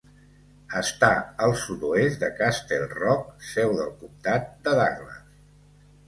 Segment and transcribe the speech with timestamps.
[0.79, 1.09] Està
[1.47, 5.21] al sud-oest de Castle Rock, seu del comtat de Douglas.